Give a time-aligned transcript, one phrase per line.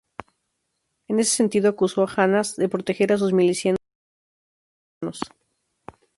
[1.09, 3.77] En ese sentido, acusó a Hamás de proteger a sus milicianos
[4.95, 5.31] utilizando escudos humanos.